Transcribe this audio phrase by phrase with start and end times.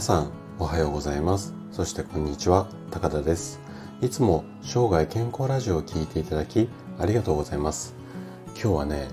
[0.00, 1.54] さんおはようございます。
[1.72, 3.60] そしてこんにちは高田です。
[4.00, 7.94] いつも生涯健康ラジオを聴いていただきありがとうございます。
[8.46, 9.08] 今日はね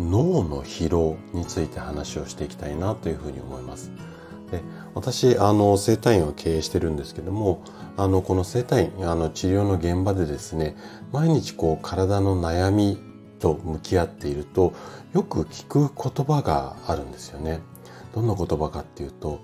[0.00, 3.92] 脳の疲労について話をしていきたいなというふうに思います。
[4.50, 4.62] で
[4.94, 7.62] 私あの整体院を経営してるんですけども
[7.96, 10.76] あのこの整体院あの治療の現場でですね
[11.12, 12.98] 毎日こう体の悩み
[13.38, 14.72] と向き合っていると
[15.14, 17.60] よく聞く言葉があるんですよね。
[18.12, 19.40] どんな言葉かっていうと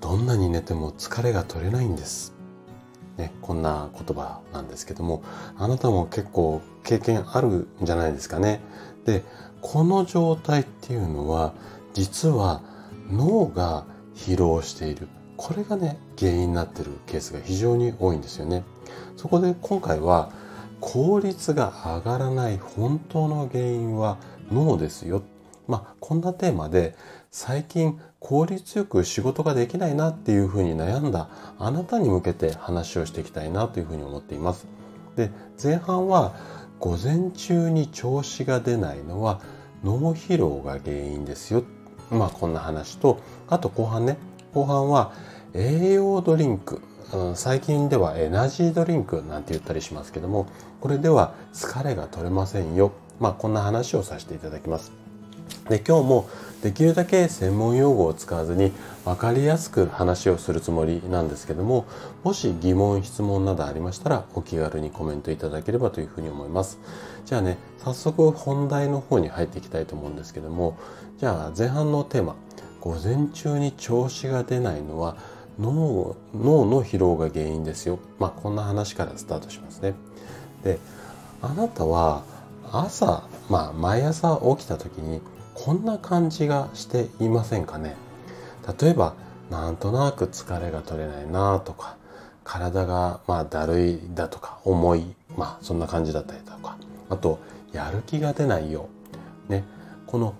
[0.00, 2.34] どんなに寝ても疲れが取れないんです。
[3.16, 5.22] ね、こんな言葉なんですけども、
[5.56, 8.60] あなたも結構経験あるんじゃないですかね。
[9.04, 9.24] で、
[9.60, 11.52] この状態っていうのは、
[11.94, 12.62] 実は
[13.10, 13.84] 脳が
[14.14, 15.08] 疲労している。
[15.36, 18.64] これがね、原因になってるケースが非常に多いんですよね。
[19.16, 20.30] そこで今回は、
[20.80, 24.18] 効率が上がらない本当の原因は
[24.52, 25.22] 脳ですよ。
[25.66, 26.96] まあ、こんなテーマで
[27.30, 34.66] 最近効率よく仕事ができないなっていうふうに悩んだあなたに向けて話をしていきたいなというふうに思っています。
[35.16, 35.30] で
[35.62, 36.34] 前半は
[36.80, 39.40] 午前中に調子が出ないのは
[39.84, 41.64] 脳疲労が原因ですよ。
[42.10, 44.16] まあこんな話とあと後半ね
[44.52, 45.12] 後半は
[45.54, 46.80] 栄養ドリンク
[47.34, 50.46] 最近ではエナジードリンクなんて言ったりしますけども
[50.80, 52.92] これでは疲れが取れませんよ。
[53.20, 55.07] まあこんな話をさせていただきます。
[55.68, 56.28] で今日も
[56.62, 58.72] できるだけ専門用語を使わずに
[59.04, 61.86] 分かりやすく話をするつもりなんですけども
[62.24, 66.78] もし疑問質問などありましたらお気軽にコメントいただければというふうに思います。
[67.24, 70.76] じゃあね早速本題の方に入っていきたいと思うんですけども
[71.18, 72.34] じゃあ前半のテーマ
[72.80, 75.16] 午前中に調子が出ないのは
[75.60, 77.98] 脳脳の疲労が原因ですよ。
[78.18, 79.94] まあこんな話からスタートしますね。
[80.64, 80.78] で
[81.42, 82.22] あなたは
[82.72, 85.20] 朝まあ毎朝起きた時に
[85.64, 87.96] こんな感じがしていませんかね。
[88.80, 89.14] 例えば
[89.50, 91.96] なんとなく疲れが取れないなとか
[92.44, 96.76] 体がまあだるいだとか重いまあそんな感じだったりとか。
[97.10, 97.40] あと
[97.72, 98.88] やる気が出ないよ
[99.48, 99.64] ね。
[100.06, 100.34] この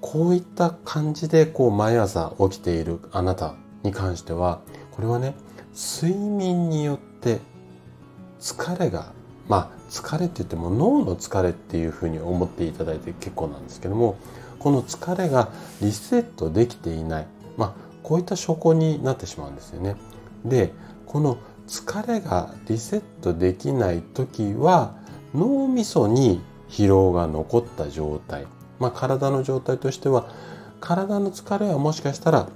[0.00, 3.54] こういった感じでこう毎朝起きているあなた
[3.84, 4.60] に関しては
[4.90, 5.34] これはね
[5.74, 7.40] 睡眠によって
[8.40, 9.12] 疲れが
[9.48, 14.16] まあ疲れって言っても脳の疲れっていうふうに思っていただいて結構なんですけども
[14.58, 15.50] この疲れが
[15.82, 19.96] リセットできていない、まあ、こういった証拠になってしまうんですよね。
[20.44, 20.72] で
[21.06, 24.94] この疲れがリセットできない時は
[25.34, 28.46] 脳みそに疲労が残った状態、
[28.78, 30.28] まあ、体の状態としては
[30.80, 32.48] 体の疲れはもしかしたら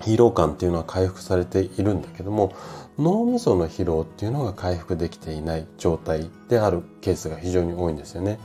[0.00, 2.54] 疲労感っていうのは回復されているんだけども
[2.98, 8.38] 脳みその疲労っていうのが回復できていない状態であるケースが非常に多いんですよね。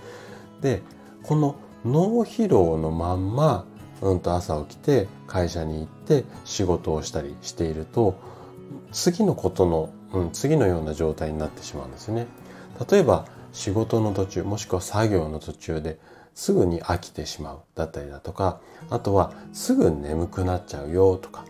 [0.61, 0.81] で
[1.23, 3.65] この脳疲労のまんま、
[4.01, 8.15] うんと朝起きて会社に行って仕事をしたりしていると、
[8.91, 12.27] 次のことの、うん、次のような状態になってしまうんですね。
[12.89, 15.99] 例えば仕事の途中、もしくは作業の途中で
[16.35, 21.45] すぐに飽きてしまうだったりだとか、あとはすぐ眠くなっちゃうよとか、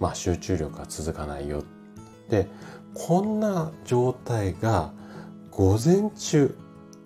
[0.00, 1.62] まあ集中力が続かないよ。
[2.28, 2.48] で、
[2.94, 4.90] こんな状態が
[5.50, 6.56] 午前中、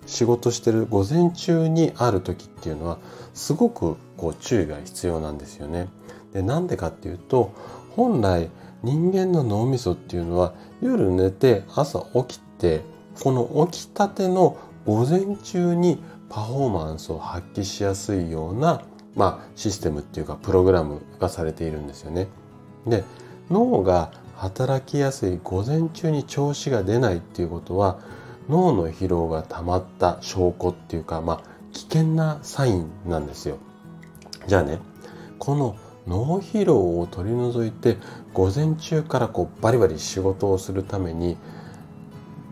[0.07, 2.99] 仕事してる午前中にある時っていうのは
[3.33, 5.89] すごくこう注意が必要なんですよね。
[6.33, 7.53] でなんでかっていうと
[7.91, 8.51] 本来
[8.83, 12.83] 人間の脳みそっていうのは夜寝て朝起きて
[13.23, 18.83] この起きたての午前中にパフォーマンスを発揮しやすいような、
[19.15, 22.29] まあ、システムっていうかプログラムがされているんですよね。
[22.87, 23.05] で
[23.51, 27.99] 脳が働きやすい午前中に調子が出ないっていうことは
[28.49, 31.41] 脳の疲労が溜まった証拠っていうか、まあ、
[31.73, 33.59] 危険なサインなんですよ。
[34.47, 34.79] じゃあね、
[35.39, 37.99] この脳疲労を取り除いて、
[38.33, 41.37] 午前中からこうバリバリ仕事をするために、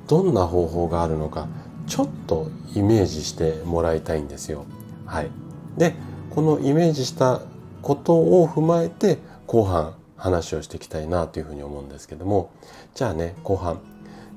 [0.08, 1.48] どんな方法があるのか、
[1.86, 4.66] ちょっとイメージしてもらいたいんですよ。
[5.06, 5.30] はい。
[5.78, 5.94] で、
[6.30, 7.40] このイメージした
[7.80, 12.50] ことを踏まえて、後半話をしていきたいなというふうに思うんですけども、
[12.94, 13.80] じゃあね、後半。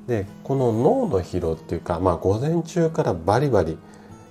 [0.07, 3.77] でこの脳の疲労っていうか、まあ、午前中からバリバリ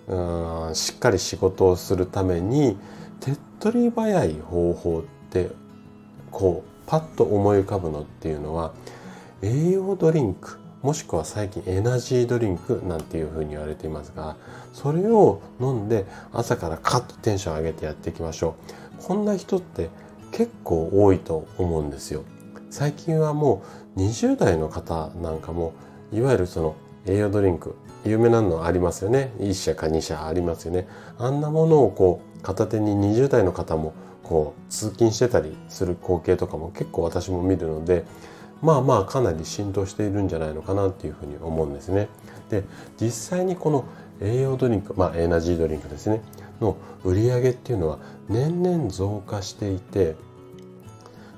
[0.08, 2.76] うんしっかり仕事をするために
[3.20, 5.50] 手っ取り早い方法って
[6.30, 8.72] こうパッと思い浮かぶのっていうのは
[9.42, 14.36] 栄養ドリンクもしくは最近エナジードリンクなんていうふうに言われていますが
[14.72, 18.56] それを飲んで朝からカッとテンション上げてやっていきましょ
[18.98, 19.90] うこんな人って
[20.32, 22.24] 結構多いと思うんですよ。
[22.70, 23.62] 最近はも
[23.96, 25.72] う20代の方なんかも
[26.12, 27.74] いわゆるその栄養ドリンク
[28.04, 29.32] 有名なのありますよね。
[29.38, 30.88] 1社か2社ありますよね。
[31.18, 33.92] あんなものをこう片手に20代の方も
[34.22, 38.04] こう通勤してたりする光景とかも結構私も見るので
[38.62, 42.08] まあまあかなり浸透しているんじゃないのかなっていうふうに思うんですね。
[42.48, 42.64] で
[43.00, 43.84] 実際にこの
[44.20, 46.22] 栄養ドリンクまあエナジードリンクですね。
[46.60, 47.98] の売り上げっていうのは
[48.28, 50.16] 年々増加していて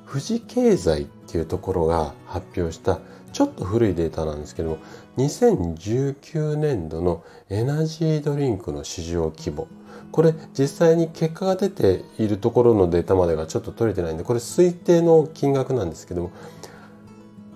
[0.09, 3.01] 富士経済っていうところが発表した
[3.33, 4.79] ちょっと古いデータなんですけども
[5.17, 9.69] 2019年度のエナジードリンクの市場規模
[10.11, 16.33] これ実際に結果が出ているところのデータまでがちょっと取れてないんでこれ推定の金額なんですけども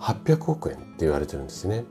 [0.00, 1.84] 800億円って言われてるんですね。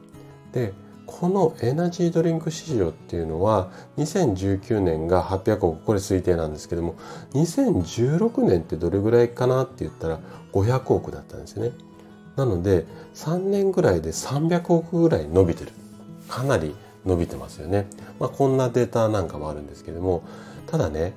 [0.51, 0.73] で
[1.05, 6.95] このエナジードリンク市場っていうのは2019年が800億これ推定なんですけども
[7.33, 10.19] 2016年ってどれぐらいかなって言ったら
[10.51, 11.71] 500億だったんですよね。
[12.35, 15.71] なので3年ぐらいで300億ぐらい伸びてる。
[16.27, 16.75] かなり
[17.05, 17.87] 伸びてますよね。
[18.19, 20.23] まあ、こんなデータなんかもあるんですけども
[20.67, 21.13] ただね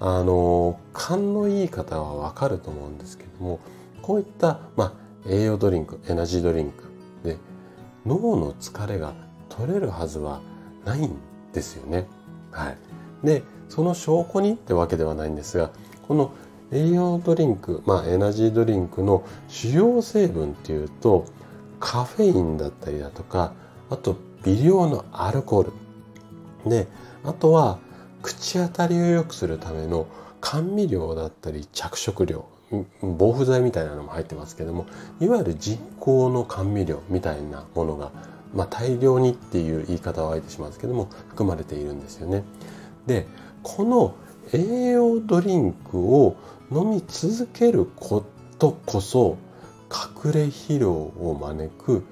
[0.00, 3.60] あの勘のいい方はわかると思うんですけども
[4.02, 4.92] こういった、まあ、
[5.28, 6.84] 栄養ドリンクエナジードリンク
[7.24, 7.38] で
[8.04, 9.14] 脳の疲れが
[9.56, 10.40] 取れるはずは
[10.84, 11.16] ないん
[11.52, 12.06] ですよね。
[12.50, 12.76] はい、
[13.24, 15.70] でその証拠にってわけではないんですが
[16.06, 16.32] この
[16.72, 21.26] 栄養ドリンク、まあ、エナジードリンクの主要成分っていうと
[21.80, 23.52] カフェインだったりだとか
[23.90, 25.64] あと微量のアルコー
[26.64, 26.88] ルで
[27.24, 27.78] あとは
[28.22, 30.06] 口当たりを良くするための
[30.40, 32.46] 甘味料だったり着色料
[33.00, 34.86] 防腐剤みたいなのも入ってますけども
[35.20, 38.10] いわゆる人工の甘味料みたいなものが
[38.56, 42.42] まあ、大量にっていう言い方はあえてしますけども含まれているんですよね。
[43.06, 43.26] で
[43.62, 44.14] この
[44.52, 46.36] 栄養ドリンクを
[46.72, 48.24] 飲み続けるこ
[48.58, 49.36] とこそ
[50.24, 52.04] 隠れ疲労を招く、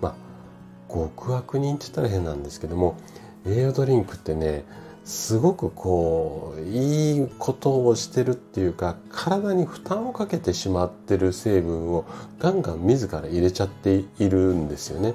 [0.00, 0.14] まあ、
[0.92, 2.96] 極悪人って言ったら変なんですけども
[3.46, 4.64] 栄養ドリンクってね
[5.04, 12.04] すごくこういいことをしてるっていうか体に負担をかけてしまってる成分を
[12.38, 15.14] ガンガン自ら入れちゃっているんですよね。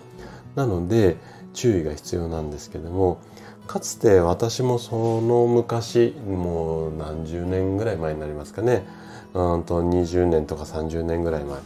[0.55, 1.17] なので
[1.53, 3.19] 注意が必要なんですけども
[3.65, 8.83] かつて私もその昔もう何十年ぐらい前になりますかね。
[9.33, 11.59] うんと20年とか30年ぐらい前。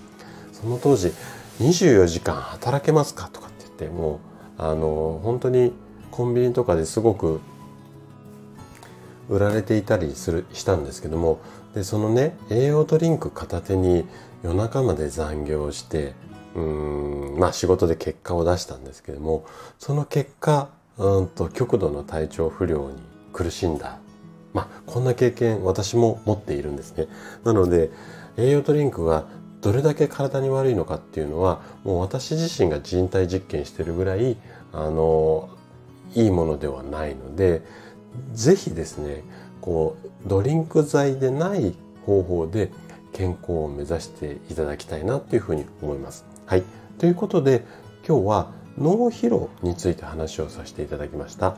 [0.53, 1.11] その当時
[1.59, 3.29] 24時間働けますか？
[3.33, 4.19] とかって言っても
[4.59, 5.73] うあの本当に
[6.11, 7.39] コンビニとかですごく
[9.31, 11.39] 売られていたりするしたんですけども
[11.73, 14.05] でそのね栄養ドリンク片手に
[14.43, 16.13] 夜中まで残業して
[16.53, 19.45] うんまあ仕事で結果を出したんですけども
[19.79, 22.97] その結果うんと極度の体調不良に
[23.33, 23.97] 苦しんだ。
[24.53, 27.07] まあこんな経験私も持っているんですね。
[27.45, 27.89] なので
[28.35, 29.25] 栄養ドリンクが
[29.61, 34.35] どれだけ体に悪いのかっていうのはもう私自身が人体実験してるぐらい
[34.73, 35.49] あの
[36.13, 37.61] いいものではないので
[38.33, 39.23] 是非ですね
[39.61, 41.75] こうドリンク剤でない
[42.05, 42.71] 方法で
[43.13, 46.25] 健康を目指していただきたいなっていうふうに思います。
[46.45, 46.63] はい。
[46.97, 47.65] ということで、
[48.07, 51.57] 今日は脳疲労について話をさせていただきました。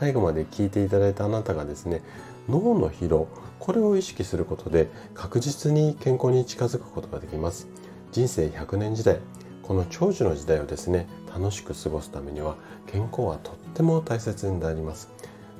[0.00, 2.02] 最後まで聞いていただいたあなたがですね、
[2.48, 3.28] 脳の疲労、
[3.58, 7.68] これを意識することで確実に健康に近づくことができます。
[8.12, 9.20] 人生100年時代、
[9.62, 12.56] この長寿の時代をですね、楽しく過ごすためには
[12.86, 15.10] 健康はとっても大切になります。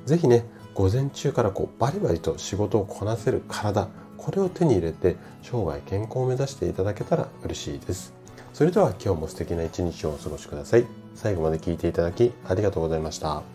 [0.05, 8.13] ぜひね、午前中からこうバリバリと仕事をこなせる体、これを手に入れて生涯健康を目指していただけたら嬉しいです。
[8.53, 10.85] それでは今日も素敵な一日をお過ごしください。
[11.15, 13.54] 最後まで聴いていただきありがとうございました。